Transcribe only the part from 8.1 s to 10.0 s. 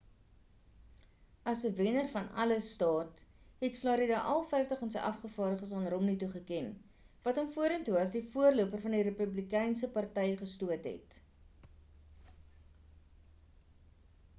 die voorloper van die republikeinse